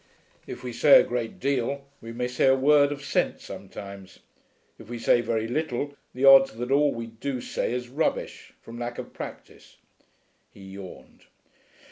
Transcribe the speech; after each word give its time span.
If 0.47 0.63
we 0.63 0.73
say 0.73 0.99
a 0.99 1.03
great 1.03 1.39
deal, 1.39 1.83
we 2.01 2.11
may 2.11 2.27
say 2.27 2.47
a 2.47 2.55
word 2.55 2.91
of 2.91 3.03
sense 3.05 3.45
sometimes. 3.45 4.17
If 4.79 4.89
we 4.89 4.97
say 4.97 5.21
very 5.21 5.47
little, 5.47 5.95
the 6.15 6.25
odds 6.25 6.55
are 6.55 6.57
that 6.57 6.71
all 6.71 6.91
we 6.91 7.05
do 7.05 7.39
say 7.39 7.71
is 7.71 7.87
rubbish, 7.87 8.51
from 8.63 8.79
lack 8.79 8.97
of 8.97 9.13
practice.' 9.13 9.77
He 10.51 10.61
yawned. 10.61 11.25